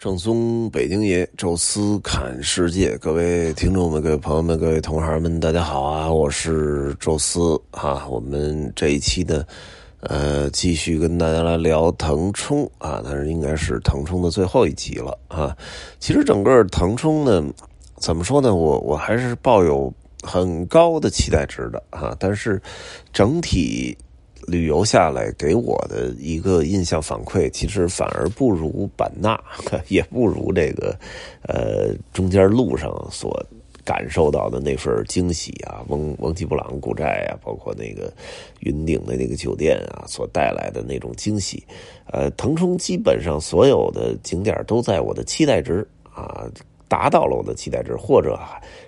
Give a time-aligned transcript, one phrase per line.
[0.00, 6.10] 正宗北京爷，宙斯侃世界，各位听众们、各位朋友们、各位同行们，大家好啊！
[6.10, 8.08] 我是宙斯啊。
[8.08, 9.44] 我们这一期呢，
[10.00, 15.54] 呃，继续跟大家来聊腾冲啊，但是应该是腾冲的最后一集了啊。
[15.98, 17.44] 其实整个腾冲呢，
[17.98, 18.54] 怎么说呢？
[18.54, 19.92] 我我还是抱有
[20.22, 22.58] 很高的期待值的啊，但是
[23.12, 23.94] 整体。
[24.50, 29.40] 旅游下来给我的一个印象反馈，其实反而不如版纳，
[29.88, 30.98] 也不如这个，
[31.42, 33.30] 呃，中间路上所
[33.84, 38.12] 感受到的那份惊喜啊，翁翁吉布朗古寨啊，包括那个
[38.60, 41.64] 云顶的那个酒店啊，所带来的那种惊喜。
[42.12, 46.50] 呃，腾冲基本上所有的景点都在我的期待值啊。
[46.90, 48.36] 达到了我的期待值，或者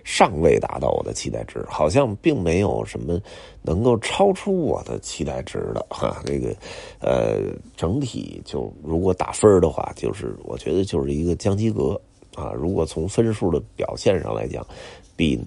[0.03, 3.21] 尚未达到我的期待值，好像并没有什么
[3.63, 6.21] 能够超出我的期待值的哈。
[6.27, 6.53] 这个
[6.99, 11.99] 呃，整体就如果打分的话，就是我觉得就是一个将及格
[12.35, 12.53] 啊。
[12.57, 14.67] 如果从分数的表现上来讲，
[15.15, 15.41] 比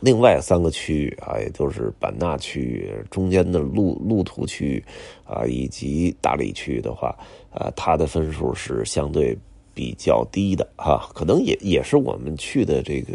[0.00, 4.84] 另外三个区域啊，也就是版纳区域中间的路路途区域
[5.26, 7.14] 啊，以及大理区域的话，
[7.50, 9.36] 啊，它的分数是相对。
[9.78, 13.12] 比较低的哈，可能也也是我们去的这个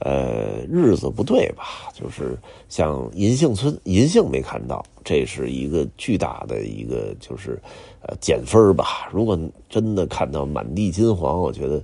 [0.00, 1.90] 呃日子不对吧？
[1.94, 2.36] 就是
[2.68, 7.58] 像银杏村，银杏没看到，这是一个巨大的一个就是
[8.02, 9.08] 呃减分吧。
[9.10, 9.38] 如果
[9.70, 11.82] 真的看到满地金黄，我觉得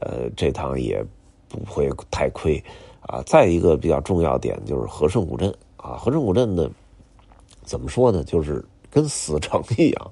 [0.00, 1.04] 呃这趟也
[1.46, 2.56] 不会太亏
[3.02, 3.22] 啊。
[3.26, 6.70] 再一个比较重要点就是和顺古镇啊，和顺古镇呢
[7.64, 8.24] 怎么说呢？
[8.24, 10.10] 就是跟死城一样，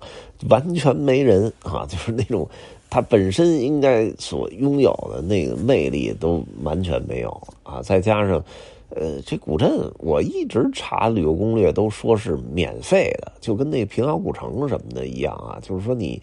[0.51, 2.47] 完全没人啊，就是那种。
[2.91, 7.31] 它本身应该所拥有的那个魅力都完全没有
[7.63, 7.81] 啊！
[7.81, 8.43] 再加上，
[8.89, 16.21] 呃，这古镇我一直查旅游攻略都说是免费的，就跟那平遥古城什么的一样啊，就是说你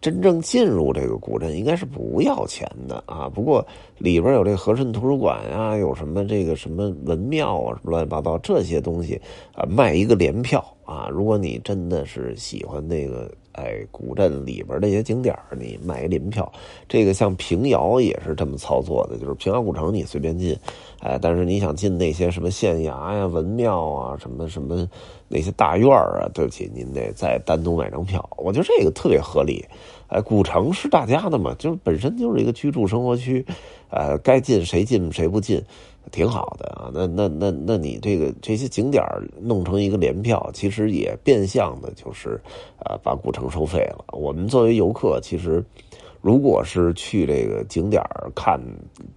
[0.00, 3.28] 真正进入这个古镇应该是不要钱的啊。
[3.28, 3.64] 不过
[3.98, 9.20] 里边有这和顺图书馆啊，有什么这个什么文庙啊，什么乱七八糟这些东西
[9.54, 11.08] 啊，卖一个联票啊。
[11.10, 13.30] 如果你真的是喜欢那个。
[13.56, 16.52] 哎，古镇里边那些景点你买一临票，
[16.86, 20.54] 这个像平遥也是这么操作的，就是平遥古城你随便进，
[21.00, 24.86] 哎，但是你想进那些什么县衙呀、文庙啊、什么什么
[25.26, 28.28] 那些大院啊，对不起，您得再单独买张票。
[28.36, 29.64] 我觉得这个特别合理。
[30.08, 33.44] 哎，古城是大家的嘛，就是本身就是一个居住生活区，
[33.90, 35.62] 呃，该进谁进谁不进。
[36.12, 39.04] 挺好的啊，那那那那你这个这些景点
[39.40, 42.40] 弄成一个联票，其实也变相的就是，
[42.84, 44.04] 呃，把古城收费了。
[44.12, 45.64] 我们作为游客，其实
[46.20, 48.00] 如果是去这个景点
[48.36, 48.56] 看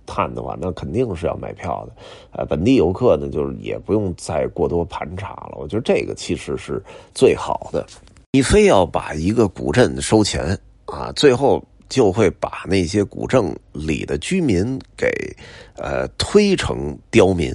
[0.08, 1.94] 探的话，那肯定是要买票的。
[2.32, 5.60] 呃，本地游客呢，就是也不用再过多盘查了。
[5.60, 6.82] 我觉得这个其实是
[7.14, 7.86] 最好的。
[8.32, 10.58] 你非要把一个古镇收钱
[10.92, 11.64] 啊，最后。
[11.90, 15.10] 就会把那些古镇里的居民给
[15.76, 17.52] 呃推成刁民，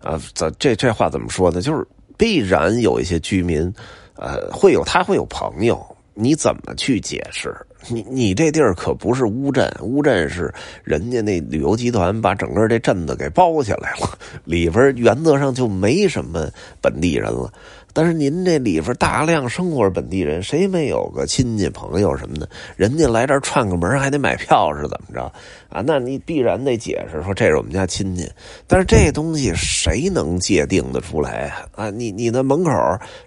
[0.00, 1.62] 啊，这这这话怎么说呢？
[1.62, 1.82] 就是
[2.18, 3.72] 必然有一些居民，
[4.16, 5.82] 呃，会有他会有朋友，
[6.12, 7.56] 你怎么去解释？
[7.88, 10.52] 你你这地儿可不是乌镇，乌镇是
[10.84, 16.50] 人家那旅游集团把整个这镇子给包下来了，里边原则上就没什么
[16.82, 17.50] 本地人了。
[17.92, 22.48] 但是您这里边大量生活本地人，谁没有个亲戚朋友什么的？
[22.76, 25.22] 人家来这儿串个门还得买票是怎么着
[25.68, 25.82] 啊？
[25.84, 28.28] 那你必然得解释说这是我们家亲戚。
[28.66, 31.90] 但是这东西谁能界定的出来啊？
[31.90, 32.70] 你你的门口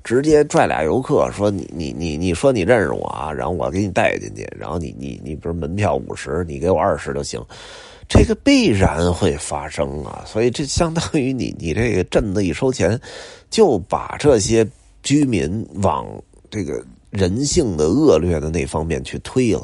[0.03, 3.31] 直接拽俩游客说你你你你说你认识我啊？
[3.31, 7.41] 然后我给你带进去，然后你你你不是门票五十，你给我二十就行。
[8.09, 12.99] 这个必然会发生啊，所以这相当于你你这个镇子一收钱，
[13.53, 14.67] 就把这些
[15.03, 16.07] 居民往
[16.49, 19.59] 这个人性的恶劣的那方面去推了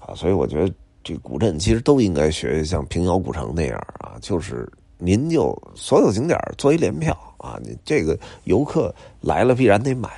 [0.00, 0.74] 啊，所以我觉得
[1.04, 4.68] 这古镇其实都应该学像平遥古城那样啊，就是
[4.98, 10.08] 您就所有景点做一联票啊，你这个游客来了必然得买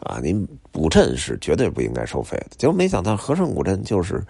[0.00, 4.20] 啊，您古镇是绝对不应该收费的，结果没想到和盛古镇就是。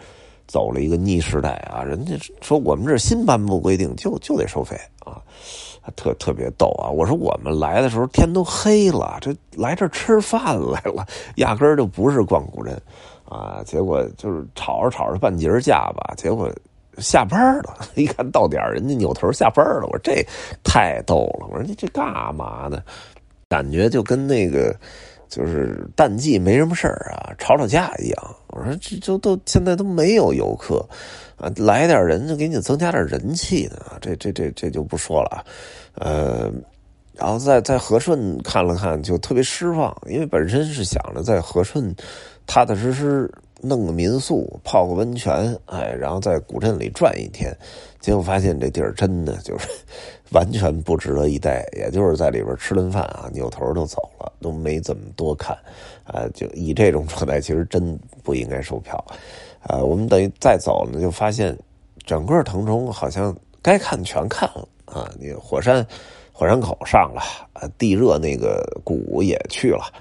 [0.47, 1.83] 走了一个逆时代啊！
[1.83, 5.21] 人家说我们这新颁布规定就就得收费啊，
[5.97, 6.89] 特特别逗啊！
[6.89, 11.07] 我说我们来的时候天都黑了，这来这吃饭来了，
[11.37, 12.81] 压根儿就不是逛古镇
[13.25, 13.63] 啊！
[13.65, 16.51] 结果就是吵着吵着半截架吧，结果
[16.99, 19.83] 下班了，一看到点人家扭头下班了。
[19.87, 20.25] 我说这
[20.63, 22.83] 太逗了，我说你这干嘛呢？
[23.49, 24.75] 感觉就跟那个。
[25.29, 28.37] 就是淡季没什么事儿啊，吵吵架一样。
[28.49, 30.87] 我说这就都现在都没有游客
[31.37, 33.77] 啊，来点人就给你增加点人气呢。
[34.01, 35.45] 这这这这就不说了。
[35.95, 36.51] 呃，
[37.15, 41.95] 然后在在和顺看了看，就特别失望，因为本身是想着在和顺
[42.47, 43.31] 踏踏实实
[43.67, 47.55] 弄个民宿，泡个温泉，哎，然后在古镇里转一天，
[48.01, 49.69] 结果发现这地儿真的就是
[50.33, 55.57] 完全不值得一待，也就是在里边吃顿饭啊，扭头就走了，都没怎么多看，
[56.05, 59.05] 啊，就以这种状态，其实真不应该售票，
[59.63, 61.57] 啊，我们等于再走呢，就发现
[62.05, 65.85] 整个腾冲好像该看全看了啊，你火山
[66.33, 67.21] 火山口上了，
[67.53, 69.93] 啊，地热那个谷也去了。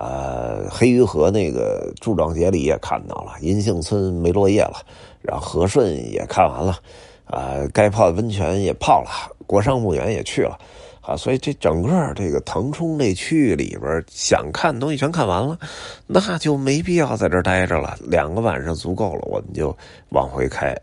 [0.00, 4.80] 呃，黑鱼河那个柱状节里也看到了，银杏村没落叶了，
[5.20, 6.78] 然后和顺也看完了，
[7.26, 9.10] 啊，该泡的温泉也泡了，
[9.46, 10.58] 国殇墓园也去了，
[11.02, 15.58] 啊，所以这整个这个腾冲这区域里边想看的东西全看完了，
[16.06, 19.76] 那就没必要在这待着了，两个晚上足够了，我们就
[20.08, 20.74] 往回开。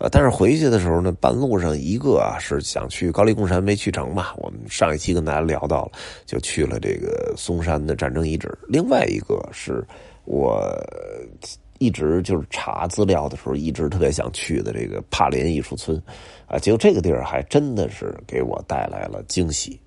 [0.00, 5.92] 呃，但是回去的时候呢，半路上一个啊是想去高黎贡山没去成嘛，我们上一期跟大家聊到了，
[6.24, 8.50] 就去了这个松山的战争遗址。
[8.66, 9.86] 另外一个是
[10.24, 10.74] 我
[11.78, 16.02] 一直就是查资料的时候一直特别想去的这个帕林艺术村，
[16.46, 19.78] 啊，结果这个地儿还真的是给我带来了惊喜。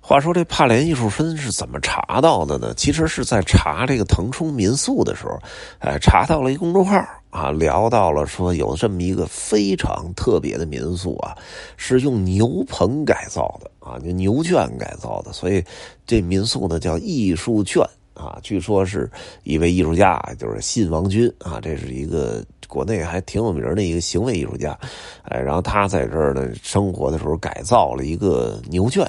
[0.00, 2.72] 话说这帕连艺术村是怎么查到的呢？
[2.74, 5.38] 其实是在查这个腾冲民宿的时候，
[5.78, 6.96] 哎，查到了一公众号
[7.30, 11.36] 啊，聊到了说有这么一个非常特别的民宿啊，
[11.76, 15.64] 是用牛棚改造的啊，就牛圈改造的，所以
[16.06, 17.82] 这民宿呢叫艺术圈。
[18.12, 19.10] 啊，据说是
[19.44, 24.78] 一位艺术家，就是信王军啊，这是一个国内还挺有名的一个行为艺术家，
[25.24, 29.04] 哎，然后他在这儿呢生活的时候改造了一个牛圈，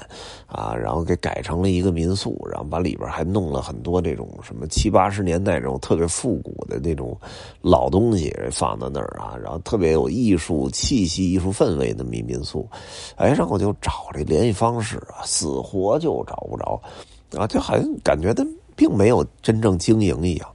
[0.47, 7.15] 啊，然后给改成了一个民宿，然后把里边还弄了很多这种什么七八十年代这种特别复古的那种
[7.61, 12.67] 老东西放在那儿啊，然后特别有艺术气息、艺术氛围的民民宿，
[13.15, 16.81] 哎，然后我就找这联系方式啊，死活就找不着，
[17.37, 18.43] 啊，就好像感觉他。
[18.73, 20.49] 并没有真正经营一样，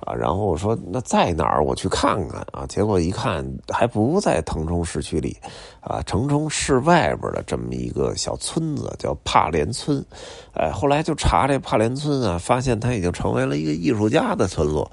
[0.00, 1.62] 啊，然后我说那在哪儿？
[1.62, 2.64] 我去看看啊。
[2.68, 5.36] 结果一看，还不在腾冲市区里，
[5.80, 10.04] 啊，腾冲市外边的这么一个小村子叫帕连村，
[10.52, 14.88] 哎，后来就查这帕连村啊，发现它已经成为了一个艺术家的村落，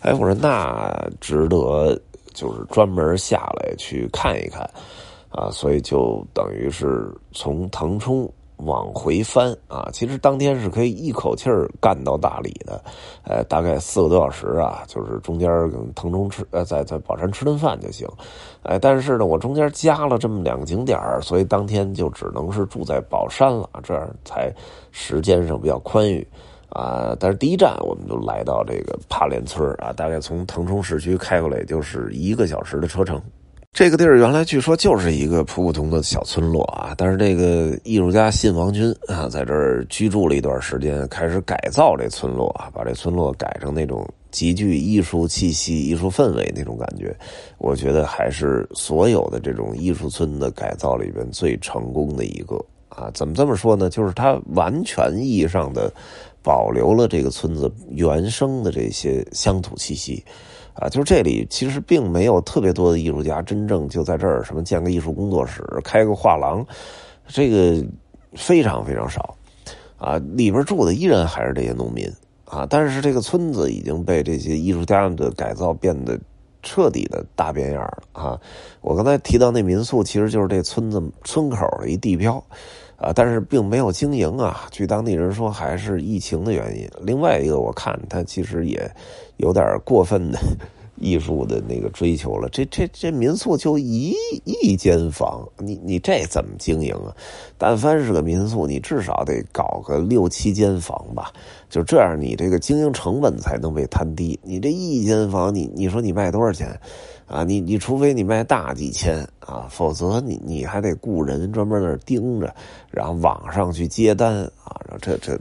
[0.00, 1.98] 哎，我说那值得
[2.34, 4.68] 就是专门下来去看一看，
[5.30, 8.28] 啊，所以就等于是从腾冲。
[8.58, 12.82] 往回翻啊，其实当天是可以一口气儿干到大理的，
[13.22, 15.48] 呃，大概四个多小时啊，就是中间
[15.94, 18.08] 腾冲吃，呃，在在宝山吃顿饭就行，
[18.64, 24.52] 哎，但是呢，我中间加了这么两个景点所以当天就只能是住在宝山了，这样才
[24.90, 26.26] 时间上比较宽裕
[26.70, 27.16] 啊。
[27.20, 33.22] 但是第一站我们就来到这个帕连村啊，大概从腾冲市区开过来就是一个小时的车程。
[33.72, 47.14] 这个地儿原来据说就是一个普普通的小村落啊，但是这个艺术家信王军啊，在这儿居住了一段时间，开始改造这村落啊，把这村落改成那种极具艺术气息、艺术氛围那种感觉。
[47.58, 52.56] 我觉得还是所有的这种艺术村的改造里边最成功的一个
[52.88, 53.08] 啊。
[53.14, 53.88] 怎么这么说呢？
[53.88, 55.92] 就是它完全意义上的
[56.42, 60.24] 保留了这个村子原生的这些乡土气息。
[60.80, 66.64] 啊，就是这里其实并没有特别多的艺术家真正就在这儿什么建个艺术工作室、开个画廊，
[67.26, 67.84] 这个
[68.34, 69.34] 非常非常少。
[69.96, 72.08] 啊，里边住的依然还是这些农民
[72.44, 76.16] 啊，但是这个村子已经被这些艺术家们的改造变得
[76.62, 78.40] 彻底的大变样了啊。
[78.80, 82.42] 我刚才提到那民宿，其实就是这村子村口的一地标。
[83.00, 84.62] 啊，但是并没有经营啊。
[84.72, 86.90] 据当地人说，还是疫情的原因。
[87.00, 88.90] 另外一个，我看他其实也
[89.36, 90.38] 有点过分的
[91.00, 92.48] 艺术的那个追求了。
[92.50, 94.14] 这这这民宿就一
[94.44, 97.14] 一间房，你你这怎么经营啊？
[97.56, 101.32] 但凡是个民宿，你至少得搞个六七间房吧。
[101.68, 104.38] 就这样，你这个经营成本才能被摊低。
[104.42, 106.78] 你这一间房，你你说你卖多少钱？
[107.26, 112.54] 啊，你你除非你卖大几千啊，否则你你还得雇人专门那盯着，
[112.90, 115.38] 然后网上去接单啊，这这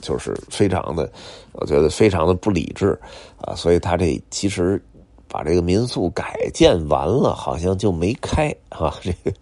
[0.00, 1.08] 就是非常的，
[1.52, 2.98] 我觉得非常的不理智
[3.40, 4.82] 啊，所以他这其实
[5.28, 9.32] 把这个民宿改建完了，好像就没开啊，这个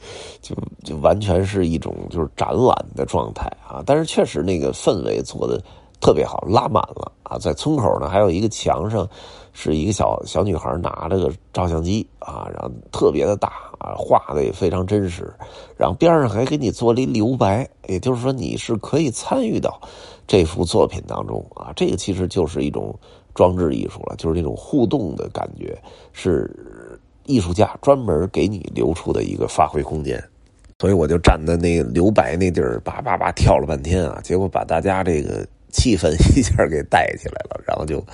[0.43, 5.63] 就就完全是一种就是展览的状态啊，但是确实那个氛围做的。
[5.99, 7.39] 特别好，拉满了啊！
[7.39, 9.09] 在村口呢，还有一个墙上，
[9.55, 15.33] 是一个小小女孩拿着个照相机啊，然后特别的大啊，画的也非常真实。
[15.75, 19.81] 然后边上还给你做了一留白，也就是说你是可以参与到
[20.27, 21.73] 这幅作品当中啊。
[21.75, 22.95] 这个其实就是一种
[23.37, 25.79] 装置艺术了，就是那种互动的感觉，
[26.13, 26.51] 是
[27.27, 30.21] 艺术家专门给你留出的一个发挥空间。
[30.79, 38.05] 所以我就站在那个留白那地儿，叭叭叭跳了半天啊，结果把大家这个气氛 一下给带起来了，然后就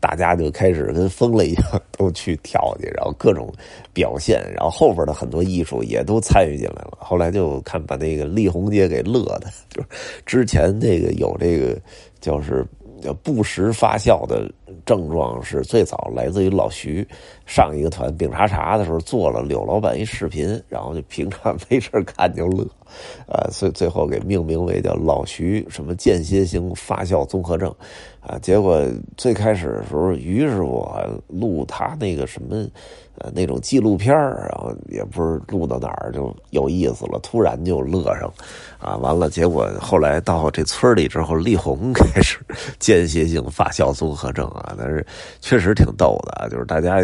[0.00, 3.50] 大家就开始跟疯了一样都去跳去，然后各种
[3.94, 6.98] 表现，然后后边的很多艺术也都参与进来了。
[6.98, 9.88] 后来就看把那个丽红姐给乐的，就是
[10.26, 11.80] 之前这个有这个
[12.20, 12.66] 就是
[13.22, 14.50] 不时发笑的
[14.84, 17.06] 症状是最早来自于老徐
[17.46, 22.66] 上一个团饼茶茶的时候做了柳老板一视频，然后就平常没事看就乐。
[23.28, 27.72] 啊，所以最后给命名为叫老徐什么间歇性发酵综合症，
[28.20, 28.84] 啊，结果
[29.16, 30.90] 最开始的时候，于师傅
[31.28, 32.66] 录他那个什么，
[33.20, 38.32] 呃，那种纪录片然后也不是录到哪儿就有意思了，突然就乐上，
[38.78, 42.38] 啊，完了，结果后来到这村里之后，力宏开始
[42.78, 45.06] 间歇性发酵综合症啊，但是
[45.40, 46.98] 确实挺逗的，就是大家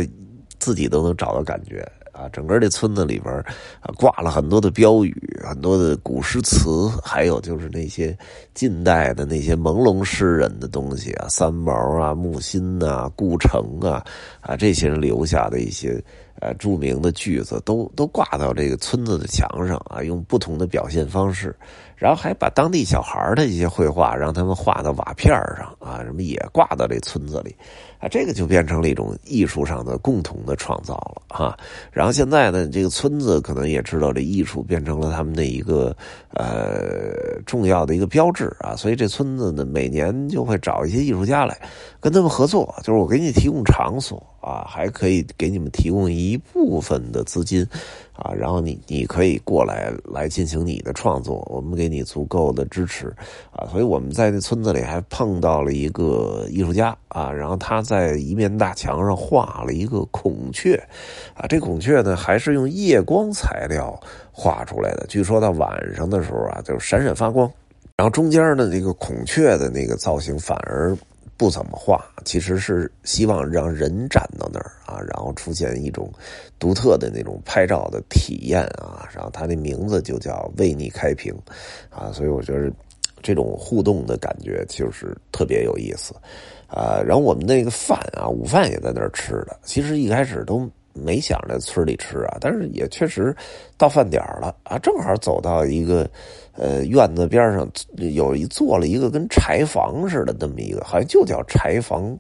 [0.59, 1.87] 自己都能找到感觉。
[2.17, 3.35] 啊，整个这村子里边
[3.81, 8.17] 啊，挂了很多的标语，很多的古诗词，还有就是那些
[8.55, 14.03] 近代的那些朦胧诗人的东西啊，三毛啊、木心呐、顾城啊，
[14.41, 16.03] 啊，这些人留下的一些
[16.41, 21.55] 呃著名的句子，都都挂到这个村子的墙上啊，用不同的表现方式，
[21.97, 27.55] 然后还把当地小孩的一些绘画，让他们画到瓦片上啊，什么也挂到这村子里。
[28.07, 31.59] 啊，这个就变成了一种艺术上的共同的创造了哈。
[31.91, 35.95] 然后现在呢，这个村子可能也知道这艺术变成了他们的一个
[36.31, 38.77] 呃重要的一个标志啊。
[38.77, 41.59] 所以这村子呢，每年就会找一些艺术家来
[41.99, 47.67] 跟他们合作，就是我给你提供场所啊，还可以给你们提供一部分的资金。
[48.17, 53.15] 啊，然后你你可以过来来进行你的创作，我们给你足够的支持，
[53.53, 60.75] 啊，所以我们在这村子里还碰到了一个艺术家啊，然后他在在一面大墙上画了一个孔雀，
[61.35, 63.99] 啊，这孔雀呢还是用夜光材料
[64.31, 67.51] 画出来的，据说到晚上的时候啊，就闪闪发光，
[67.97, 70.97] 然后中间的那个孔雀的那个造型反而。
[71.39, 76.11] 不怎么画，其实是希望让人站到那儿啊，然后出现一种
[76.59, 79.07] 独特的那种拍照的体验啊。
[79.15, 81.35] 然后它那名字就叫“为你开屏”，
[81.95, 82.73] 啊，所以我觉得
[83.21, 86.15] 这种互动的感觉就是特别有意思
[86.69, 87.03] 啊。
[87.05, 89.57] 然后我们那个饭啊，午饭也在那儿吃的。
[89.63, 90.69] 其实一开始都。
[90.99, 93.37] 没想着村里吃啊，但是也确实
[93.77, 96.09] 到饭点了啊，正好走到一个
[96.55, 102.17] 呃院子边上，有一做了一个跟柴房似的那么一个，好像就叫柴房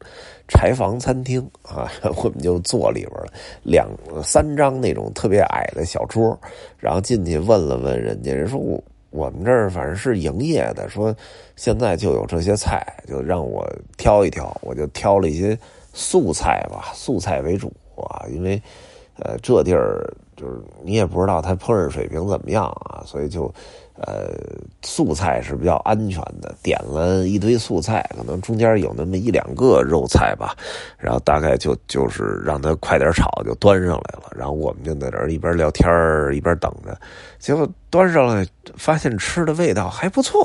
[0.46, 1.90] 柴房餐厅啊，
[2.22, 3.88] 我们就坐里边了，两
[4.22, 6.38] 三张那种特别矮的小桌，
[6.76, 8.78] 然后进去问了问人家，人说我
[9.10, 11.14] 我们这儿反正是营业的，说
[11.56, 15.58] 现在就有这些菜，就让我挑一挑，我就挑了一些
[15.92, 17.72] 素菜吧，素菜为主。
[17.96, 18.60] 啊，因为，
[19.20, 23.50] 呃，这地儿就是你也不知道它烹饪水平怎么样啊，所以就，
[23.98, 24.32] 呃，
[24.82, 26.54] 素菜是比较安全的。
[26.62, 30.54] 点了一堆素菜，可能中间有那么一两个肉菜吧，
[30.98, 34.30] 然后大概就就是让他快点炒，就端上来了。
[34.36, 35.88] 然后我们就在这儿一边聊天
[36.34, 36.98] 一边等着，
[37.38, 40.44] 结果端上来发现吃的味道还不错，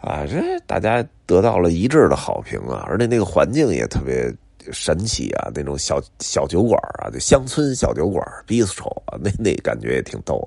[0.00, 4.32] 啊，这大家得到了一致的好评啊，而且那个环境也特别。
[4.72, 10.46] 神奇啊，那种小小酒馆啊，就乡村小酒馆 bistro 啊，那那感觉也挺逗。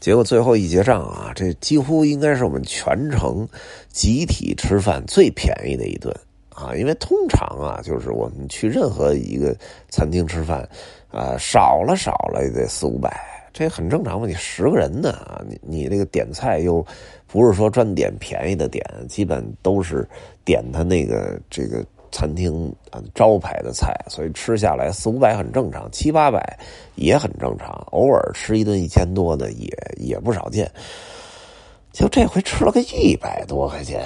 [0.00, 3.48] 结果最后一结账啊，这几乎应该是我们全程
[3.88, 6.14] 集体吃饭最便宜的一顿
[6.54, 9.56] 啊，因为通常啊，就是我们去任何一个
[9.88, 10.68] 餐厅吃饭
[11.10, 13.20] 啊，少了少了也得四五百，
[13.52, 14.26] 这很正常嘛。
[14.26, 16.84] 你十个人呢啊，你你那个点菜又
[17.26, 20.08] 不是说专点便宜的点，基本都是
[20.44, 21.84] 点他那个这个。
[22.10, 26.58] 餐厅啊，招牌的菜，所以吃下来四五百很正常，七八百
[26.96, 27.70] 也很正常。
[27.92, 30.70] 偶尔吃一顿一千多的也也不少见。
[31.90, 34.04] 就这回吃了个一百多块钱，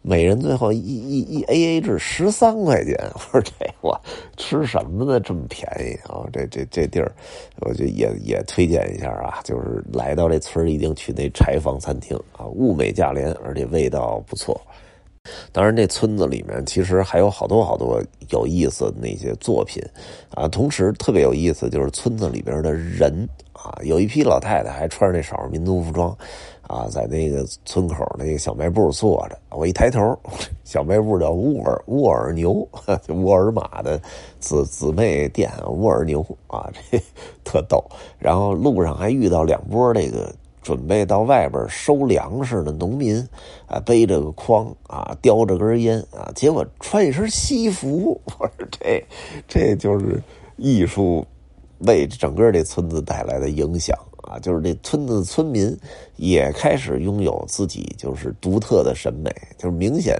[0.00, 2.96] 每人最后一一一 A A 制十三块钱。
[3.12, 4.00] 我说这我
[4.38, 5.20] 吃什么呢？
[5.20, 6.24] 这么便宜啊！
[6.32, 7.12] 这这这地儿，
[7.60, 14.58] 我就也也推荐一下啊，就是来到这村一定去那柴房餐厅啊，物美价廉，而且味道不错。
[15.52, 19.82] 当然，这村子里面其实还有好多好多有意思的那些作品，
[20.30, 26.16] 啊，同时特别有意思就是村子里边的人啊，有一批老太太还穿着那少数民族服装，
[26.62, 29.38] 啊，在那个村口那个小卖部坐着。
[29.50, 30.18] 我一抬头，
[30.64, 32.68] 小卖部叫沃尔沃尔牛，
[33.08, 34.00] 沃尔玛的
[34.38, 37.00] 姊姊妹店沃尔牛啊，这
[37.44, 37.82] 特逗。
[38.18, 40.34] 然后路上还遇到两波那个。
[40.66, 43.24] 准备到外边收粮食的农民，
[43.68, 48.20] 啊，背着个筐啊，叼着根烟啊，结果穿一身西服。
[48.26, 49.00] 我说这，
[49.46, 50.20] 这就是
[50.56, 51.24] 艺术
[51.86, 55.72] 为整个这村子带来的影响啊，就是这村子的村民
[56.16, 60.16] 也开始拥有自己就是独特的审美，就是明显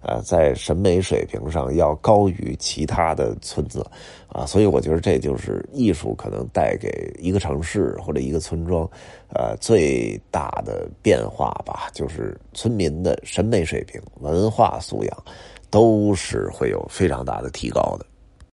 [0.00, 3.84] 啊，在审美水平上要高于其他的村子
[4.28, 8.88] 啊，所以我觉得这就是艺术可能带给一个城市或者一个村庄
[9.34, 15.24] 呃最大的变化吧，就是村民的审美水平、文化素养
[15.70, 18.06] 都是会有非常大的提高的。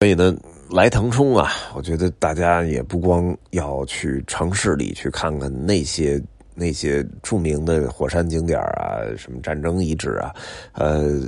[0.01, 0.35] 所以呢，
[0.69, 6.21] 来腾冲啊，我觉得大家也不光要去城市里去看看那些
[6.53, 10.35] 那些著名的火山景点啊，什么战争遗址啊，
[10.73, 11.21] 呃，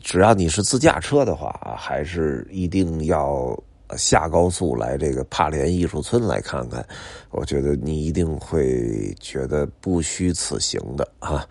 [0.00, 3.54] 只要你是自驾车的话，还是一定要
[3.96, 6.86] 下高速来这个帕连艺术村来看看，
[7.30, 11.46] 我觉得你一定会觉得不虚此行的啊。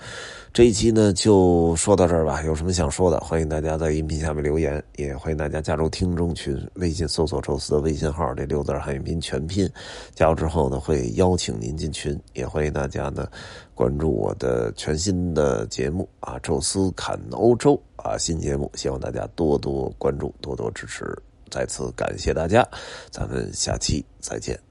[0.54, 9.70] 这一期呢就说到这儿吧，有什么想说的，欢迎大家在音频下面留言，也欢迎大家加入听众群，微信搜索“宙斯”的微信号，这六字汉语拼全拼，
[10.16, 13.28] 加入之后呢会邀请您进群，也欢迎大家呢
[13.76, 21.06] 关注我的全新的节目啊，《宙斯侃欧洲》啊新节目，希望大家多多关注，多多支持，
[21.50, 22.68] 再次感谢大家，
[23.12, 24.67] 咱们下期再见。